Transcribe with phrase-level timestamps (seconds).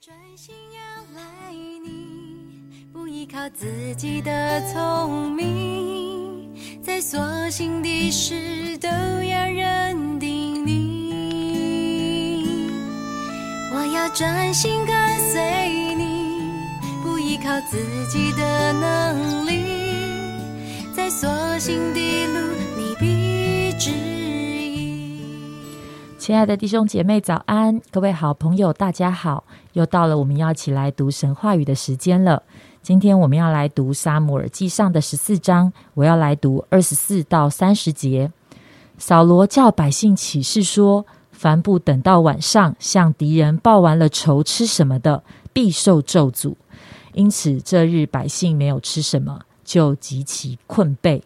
[0.00, 0.80] 专心仰
[1.16, 11.50] 赖你，不依靠自己的聪明，在所幸的事都要认定你。
[13.74, 16.52] 我要专心跟随你，
[17.02, 17.76] 不依靠自
[18.08, 19.64] 己的能力，
[20.94, 21.28] 在所
[21.58, 22.38] 幸的路
[26.28, 27.80] 亲爱的弟兄姐妹，早安！
[27.90, 29.44] 各位好朋友，大家好！
[29.72, 32.42] 又到了我们要一起来读神话语的时间了。
[32.82, 38.30] 今天我们要来读《撒母耳记上》的十四章，我要来读二十四到三十节。
[38.98, 45.24] 扫罗叫百姓起誓说：凡不等到晚上向敌人报完了仇吃什么的，
[45.54, 46.56] 必受咒诅。
[47.14, 51.22] 因此这日百姓没有吃什么，就极其困惫。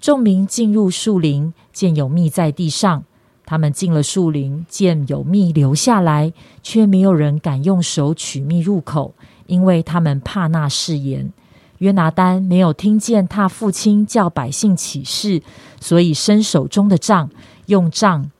[0.00, 3.04] 众民进入树林，见有蜜在地上。
[3.44, 9.14] 他们进了树林，见有蜜留下来，却没有人敢用手取蜜入口，
[9.46, 11.32] 因为他们怕那誓言。
[11.78, 15.42] 约拿丹没有听见他父亲叫百姓起誓，
[15.80, 17.28] 所以伸手中的杖，
[17.66, 18.30] 用杖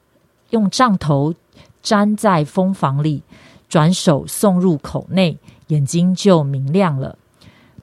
[0.51, 1.35] 用杖头
[1.83, 3.23] 粘在蜂房里，
[3.69, 7.19] 转手送入口内，眼睛就明亮了。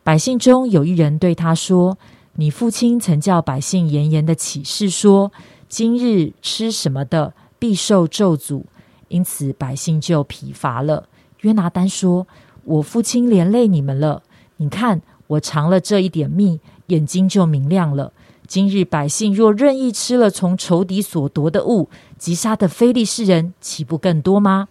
[0.01, 1.97] 百姓中有一人对他说
[2.35, 5.31] ：“你父亲曾叫百姓严严的起誓说。”
[5.69, 8.63] 今日吃什么的必受咒诅，
[9.07, 11.07] 因此百姓就疲乏了。
[11.41, 12.27] 约拿丹说
[12.65, 14.23] ：“我父亲连累你们了。
[14.57, 18.11] 你看我尝了这一点蜜，眼睛就明亮了。
[18.47, 24.67] 今日百姓若任意吃了从仇敌所夺的物，击杀的非利士人，岂不更多吗？”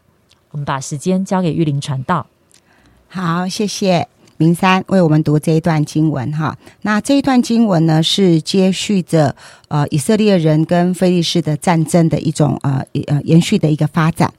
[0.51, 2.27] 我们把时间交给玉林传道。
[3.07, 4.09] 好，谢谢。
[4.39, 9.34] 明山为我们读这一段经文哈，那这一段经文呢是接续着
[9.67, 14.33] 呃以色列人跟非利士的战争的一种呃呃延续的一个发展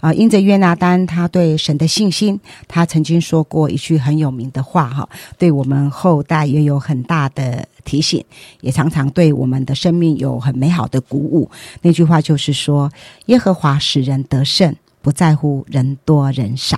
[0.00, 8.24] 啊，因着约拿丹他对神的信心，他曾经说过一句很有名的话哈，对我们后代也有很大的提醒，
[8.60, 11.48] 也常常对我们的生命有很美好的鼓舞。
[11.82, 12.90] 那句话就是说，
[13.26, 16.76] 耶和华使人得胜，不在乎人多人少。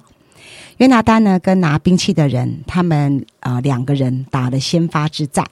[0.78, 5.42] 约拿丹呢，跟拿兵器的人，他们啊两个人打了先发之战，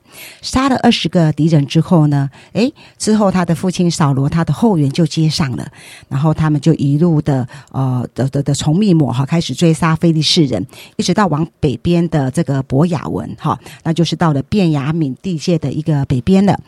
[0.42, 5.66] 杀了二十个敌人之后呢，诶，之后他的父亲扫罗，他的后援就接上了，
[6.10, 16.58] 然后他们就一路的呃的的的从密抹哈开始追杀非利士人，一直到往北边的这个博雅文哈，那就是到了便雅悯地界的一个北边了。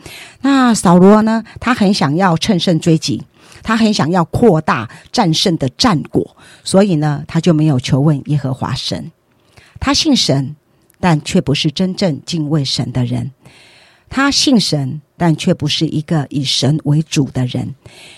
[0.40, 3.22] 那扫罗呢，他很想要乘胜追击。
[3.62, 9.10] 他很想要扩大战胜的战果，所以呢，他就没有求问耶和华神。
[9.78, 10.56] 他信神，
[11.00, 13.32] 但却不是真正敬畏神的人。
[14.08, 17.74] 他信神，但却不是一个以神为主的人。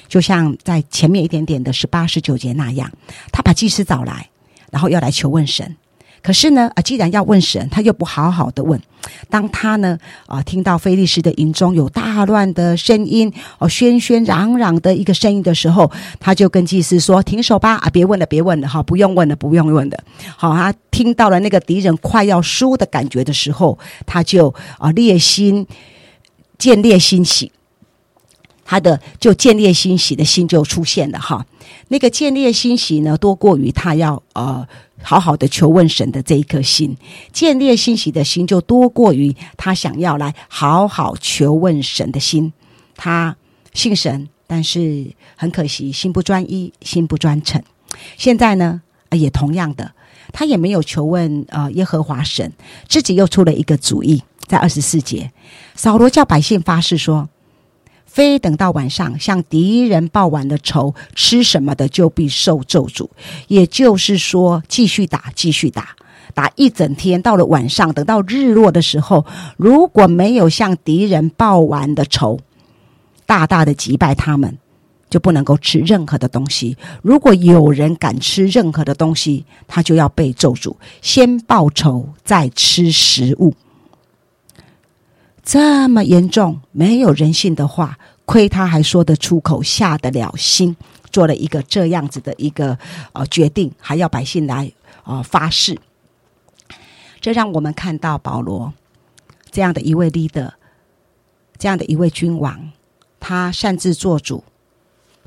[0.07, 2.93] 就像在前面一点点的十八、十九节那样，
[3.33, 4.29] 他把祭司找来，
[4.71, 5.77] 然后要来求问神。
[6.23, 8.81] 可是呢，啊，既然要问神，他又不好好的问。
[9.31, 19.99] 当他呢，啊，听到菲利士的营中有大乱的声音，哦，喧喧嚷嚷的一个声音的时候，他就跟祭司说：“停手吧，啊，别问了，别问了，哈，不用问了，不用问了。”
[20.37, 25.67] 好，他听到了那个敌人快要输的感觉的时候，他就啊，烈心
[26.59, 27.53] 见烈欣喜，
[28.65, 31.47] 他的就见烈欣喜的心就出现了哈。
[31.89, 34.67] 那个见烈欣喜呢，多过于他要呃。
[35.03, 36.97] 好好的求问神的这一颗心，
[37.33, 42.53] 建立欣喜的心，就多过于他想要来好好求问神的心。
[42.97, 43.37] 他
[43.73, 47.63] 信神，但是很可惜，心不专一，心不专诚。
[48.17, 48.83] 现在呢，
[49.13, 49.93] 也同样的，
[50.33, 52.53] 他也没有求问呃耶和华神，
[52.89, 55.33] 自己又出了一个主意，在二十四节，
[55.75, 57.29] 扫罗叫百姓发誓说。
[58.09, 63.09] 非等到晚上向敌人报完了仇，吃什么的就必受咒诅。
[63.47, 65.95] 也就是说，继续打，继续打，
[66.35, 67.23] 打一整天。
[67.23, 69.25] 到了晚上，等到日落的时候，
[69.57, 72.41] 如果没有向敌人报完的仇，
[73.25, 74.59] 大大的击败他们，
[75.11, 76.77] 就不能够吃任何的东西。
[77.03, 80.75] 如果有人敢吃任何的东西，他就要被咒诅。
[81.03, 83.55] 先报仇，再吃食物。
[85.49, 90.77] 这么严重、没有人性的话，亏他还说得出口、下得了心，
[91.11, 92.79] 做了一个这样子的一个
[93.15, 94.71] 呃决定，还要百姓来
[95.05, 95.79] 啊发誓。
[97.23, 98.75] 这让我们看到保罗
[99.51, 100.51] 这样的一位 leader，
[101.57, 102.71] 这样的一位君王，
[103.19, 104.45] 他擅自做主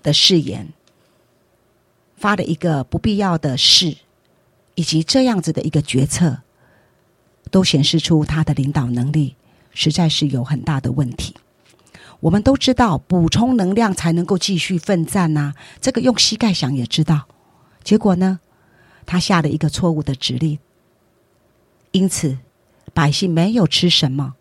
[0.04, 0.72] 的誓言，
[2.16, 3.98] 发了一个不必要的誓，
[4.76, 6.42] 以及这样子的一个决策，
[7.50, 9.34] 都显示出他的领导能力。
[9.74, 11.36] 实在是有很大的问题。
[12.20, 15.54] 我们都知道，补充能量才能够继续奋战呐。
[15.80, 17.28] 这个用膝盖想也知道。
[17.84, 18.40] 结果呢，
[19.08, 20.60] 他下了一个错误的指令，
[21.92, 22.38] 因此
[22.94, 24.36] 百姓没有吃什么，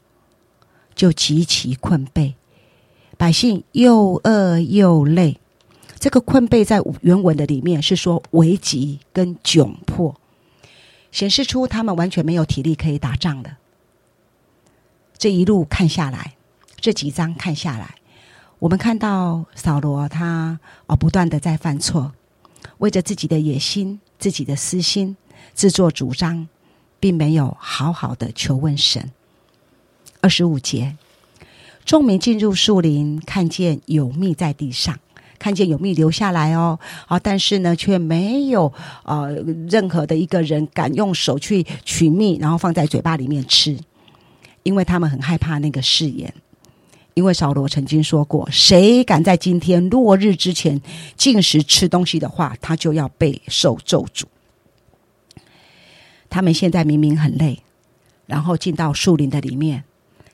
[0.94, 2.34] 就极其困惫。
[3.16, 5.38] 百姓又饿又累，
[5.98, 10.14] 这个困惫在原文的里面是说危急跟窘迫，
[11.10, 13.56] 显示出他们完全没有体力可以打仗了。
[15.20, 16.32] 这一路看下来，
[16.80, 17.96] 这几章看下来，
[18.58, 22.14] 我们看到扫罗他哦不断的在犯错，
[22.78, 25.14] 为着自己的野心、自己的私心
[25.52, 26.48] 自作主张，
[26.98, 29.10] 并没有好好的求问神。
[30.22, 30.96] 二十五节。
[31.84, 34.98] 众民进入树林，看见有蜜在地上，
[35.38, 36.78] 看见有蜜流下来哦，
[37.08, 38.72] 啊，但是呢，却没有
[39.04, 39.34] 呃
[39.68, 43.78] 任何的一个人敢用手去取蜜，然后放在嘴巴里面吃，
[44.62, 46.32] 因为他们很害怕那个誓言。
[47.14, 50.80] 因为扫罗曾经说过，谁敢在今天落日之前
[51.16, 54.24] 进食吃东西的话，他就要被受咒诅。
[56.30, 57.62] 他们现在明明很累，
[58.26, 59.84] 然后进到树林的里面。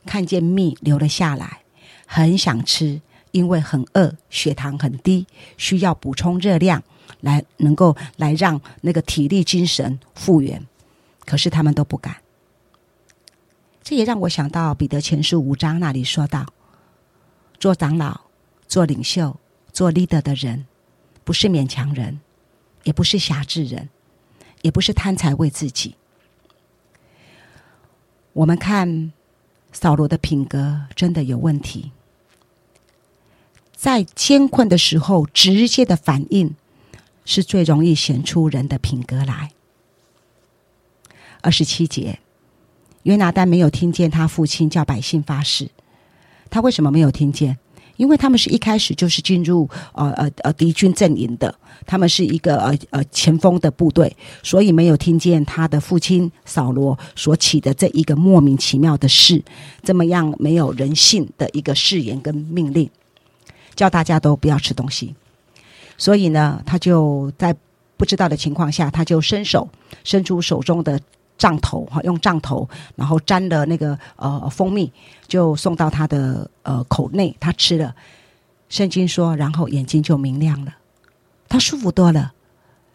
[0.04, 1.62] 看见蜜流了下来，
[2.06, 3.00] 很想吃，
[3.32, 5.26] 因为很饿，血糖很低，
[5.56, 6.80] 需要补充热量，
[7.22, 10.64] 来能够来让那个体力精神复原。
[11.24, 12.14] 可是他们都不敢。
[13.88, 16.44] 这也让我想到彼得前书五章那里说到：
[17.60, 18.22] 做长老、
[18.66, 19.38] 做领袖、
[19.72, 20.66] 做 leader 的人，
[21.22, 22.18] 不是勉强人，
[22.82, 23.88] 也不是辖制人，
[24.62, 25.94] 也不是贪财为自己。
[28.32, 29.12] 我们看。
[29.72, 31.92] 扫罗的品格真的有问题，
[33.74, 36.56] 在艰困的时候，直接的反应
[37.26, 39.50] 是最容易显出人的品格来。
[41.42, 42.20] 二十七节，
[43.06, 45.68] 约拿丹没有听见他父亲叫百姓发誓，
[46.50, 47.56] 他为什么没有听见？
[47.96, 51.54] 因为他们是一开始就是进入呃呃呃敌军阵营的，
[51.86, 59.40] 他们是一个呃呃前锋的部队，所以没有听见他的父亲扫罗所起的这一个莫名其妙的事，
[59.84, 62.90] 这么样没有人性的一个誓言跟命令，
[63.76, 65.14] 叫大家都不要吃东西。
[65.96, 67.54] 所以呢，他就在
[67.96, 69.68] 不知道的情况下，他就伸手
[70.02, 71.00] 伸出手中的。
[71.38, 74.90] 杖头哈，用杖头，然后沾了那个呃蜂蜜，
[75.28, 77.94] 就送到他的呃口内，他吃了。
[78.68, 80.74] 圣经说，然后眼睛就明亮了，
[81.48, 82.32] 他舒服多了，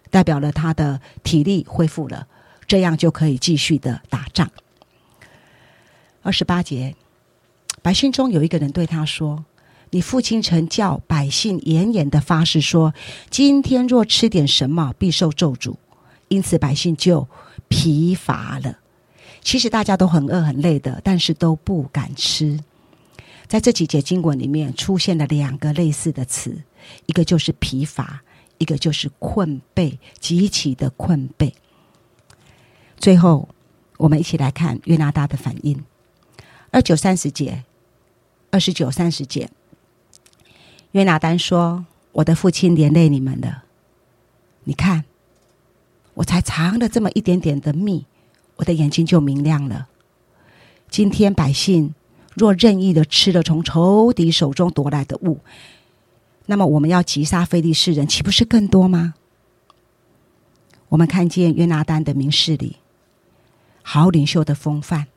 [0.10, 2.28] 代表了他的体力恢复了，
[2.68, 4.50] 这样就可以继续的打仗。
[6.24, 6.96] 二十八节，
[7.82, 9.46] 百姓中有一个人对他说
[9.92, 12.94] ：“你父亲曾叫百姓严严的发誓说，
[13.30, 15.76] 今天若吃点什么，必受咒诅。
[16.32, 17.28] 因此百姓就。”
[17.74, 18.80] 疲乏了，
[19.42, 22.60] 其实大家都很饿很累的，但是都不敢吃。
[23.48, 26.64] 在这几节经文里面出现了两个类似的词，
[27.06, 28.24] 一个就是疲乏，
[28.58, 31.54] 一个就是困惫，极其的困惫。
[32.98, 33.48] 最后，
[33.96, 35.82] 我们一起来看约拿大的反应。
[36.72, 37.64] 二九三十节，
[38.50, 39.50] 二十九三十节，
[40.92, 43.64] 约拿丹说：“我的父亲连累你们了，
[44.66, 45.06] 你看。”
[46.14, 48.06] 我才尝了这么一点点的蜜，
[48.58, 49.88] 我的眼睛就明亮了。
[50.90, 51.96] 今天百姓
[52.36, 55.40] 若任意的吃了从仇敌手中夺来的物，
[56.48, 59.14] 那么我们要击杀非利士人，岂不是更多吗？
[60.90, 62.76] 我们看见约拿丹的名士里，
[63.82, 65.08] 好领袖的风范，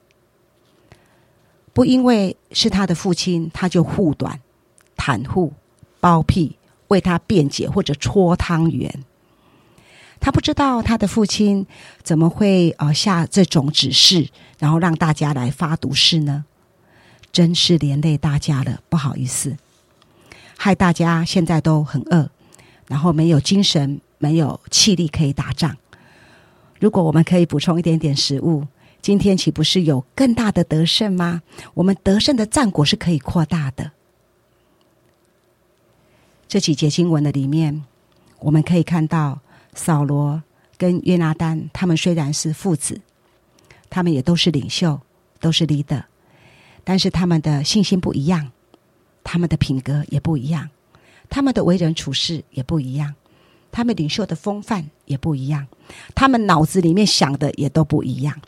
[1.72, 4.40] 不因为是他的父亲，他就护短、
[4.96, 5.52] 袒护、
[5.98, 9.04] 包庇，为他辩解或者搓汤圆。
[10.20, 11.66] 他不知道他的父亲
[12.02, 14.28] 怎么会呃下这种指示，
[14.58, 16.44] 然后让大家来发毒誓呢？
[17.30, 19.56] 真是连累大家了，不好意思，
[20.56, 22.30] 害大家现在都很饿，
[22.86, 25.76] 然后没有精神、没有气力可以打仗。
[26.78, 28.66] 如果我们可以补充一点点食物，
[29.02, 31.42] 今天岂不是有更大的得胜吗？
[31.74, 33.90] 我们得胜的战果是可以扩大的。
[36.46, 37.84] 这几节经文的里面，
[38.38, 39.40] 我们可以看到。
[39.74, 40.42] 扫罗
[40.76, 43.00] 跟约拿丹，他们虽然是父子，
[43.90, 45.00] 他们也都是领袖，
[45.40, 46.04] 都是 leader，
[46.82, 48.50] 但是他们的信心不一样，
[49.22, 50.70] 他们的品格也不一样，
[51.28, 53.14] 他们的为人处事也不一样，
[53.70, 55.66] 他们领袖的风范也不一样，
[56.14, 58.40] 他们脑子里面想的也都不一样，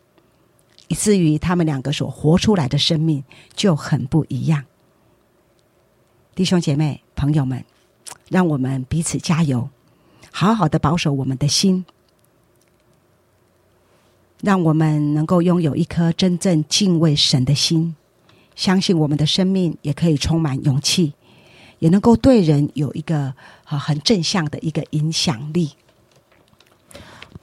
[0.89, 3.23] 以至于他们两个所活出来的生命
[3.55, 4.65] 就很不一样。
[6.35, 7.65] 弟兄姐妹、朋友们，
[8.29, 9.71] 让我们彼此加油。
[10.39, 11.87] 好好的保守我们的心，
[14.43, 17.97] 让我们能够拥有一颗真正敬畏神的心，
[18.55, 21.15] 相信我们的生命也可以充满勇气，
[21.79, 23.33] 也能够对人有一个
[23.65, 25.71] 很正向的一个影响力。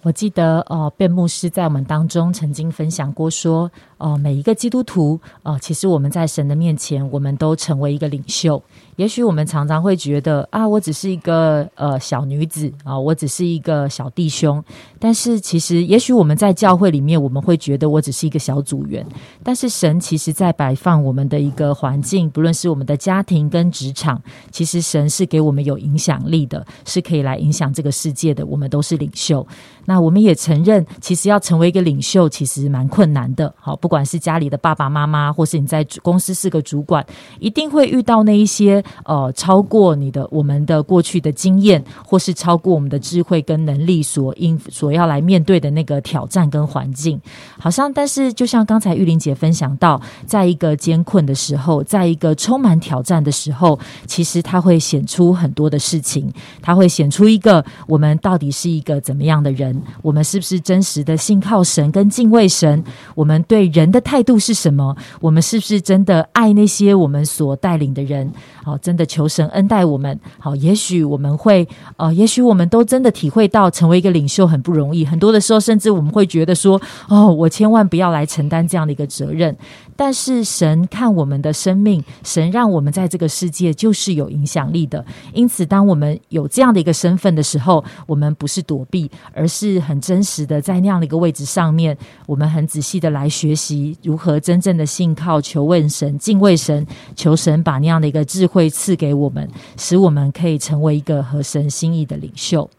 [0.03, 3.71] 我记得哦，卞牧师在我们当中曾经分享过说，
[4.03, 8.61] 哦，每一个基督徒，哦，其实我们在神的面前，我们都成为一个领袖。
[8.97, 14.61] 也许我们常常会觉得啊，我只是一个呃小女子啊，我只是一个小弟兄。
[14.99, 19.03] 但是其实，也许我们在教会里面，我们会觉得我只是一个小组员。
[19.41, 28.45] 但是神其实在摆放我们的一个环境，不论是我们的家庭跟职场，其实神是给我们有影响力的，是可以来影响这个世界的。
[28.45, 29.47] 我们都是领袖。
[29.85, 33.51] 那我们也承认，其实要成为一个领袖，其实蛮困难的。
[33.57, 37.05] 好，不不管是家里的爸爸妈妈，或是你在公司是个主管，
[37.39, 38.83] 一定会遇到那一些。
[39.05, 47.21] 呃，超过你的我们的过去的经验，或是超过我们的智慧跟能力所应所要来面对的那个挑战跟环境，
[47.59, 56.33] 好像但是就像刚才玉玲姐分享到，在一个艰困的时候，在一个充满挑战的时候，其实它会显出很多的事情，
[56.63, 62.83] 它会显出一个我们到底是一个怎么样的人，我们是不是真实的信靠神跟敬畏神，
[63.13, 68.31] 我们对人人的态度是什么，我们是不是真的爱那些我们所带领的人，
[68.63, 68.77] 好。
[68.77, 75.05] 真的求神恩待我们，好，也许我们会，呃，也许我们都真的体会到成为一个领袖很不容易。
[75.05, 79.55] 很多的时候，甚至我们会觉得说，哦，我千万不要来承担这样的一个责任。
[79.95, 85.05] 但是神看我们的生命，神让我们在这个世界就是有影响力的。
[85.33, 102.69] 因此，当我们有这样的一个身份的时候，我们不是躲避，而是很真实的在那样的一个位置上面，我们很仔细的来学习及如何真正的信靠、求问神、敬畏神，求神把那样的一个智慧赐给我们，使我们可以成为一个合神心意的领袖。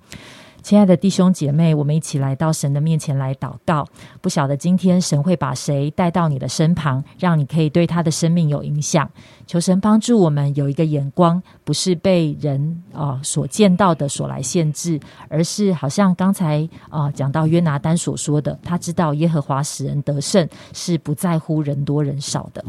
[0.64, 3.86] 亲爱的弟兄姐妹，我们一起来到神的面前来祷告。
[4.22, 9.06] 不晓得今天神会把谁带到你的身旁，让你可以对他的生命有影响。
[9.46, 22.64] 求神帮助我们有一个眼光，不是被人啊所见到的所来限制，而是好像刚才啊讲到约拿丹所说的，他知道耶和华使人得胜，是不在乎人多人少的。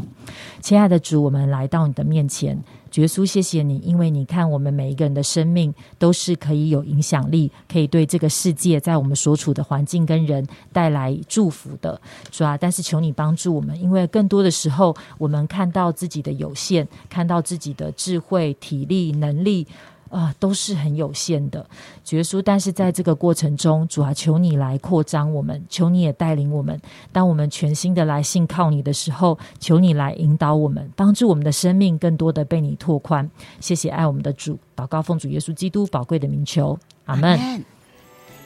[0.60, 2.62] 亲爱的主，我们来到你的面前。
[2.94, 12.00] 耶稣，谢谢你，因为你看我们每一个人的生命都是可以有影响力，可以对这个世界在我们所处的环境跟人带来祝福的，
[12.32, 12.56] 是吧？
[12.56, 19.66] 但是求你帮助我们，因为更多的时候，我们看到自己的有限，看到自己的智慧、体力、能力。
[20.10, 21.66] 啊，都是很有限的，
[22.10, 22.40] 耶稣。
[22.40, 26.80] 但是在这个过程中，主啊，求你来扩张我们，求你也带领我们。
[27.12, 33.30] 当我们全新的来信靠你的时候，求你来引导我们，帮助我们的生命更多的被你拓宽。
[33.60, 37.36] 谢谢爱我们的主，祷告奉主耶稣基督宝贵的名求，阿门。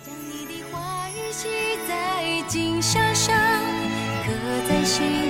[0.02, 1.48] 将你的话语写
[1.86, 2.96] 在经上，
[4.24, 4.32] 刻
[4.68, 5.29] 在心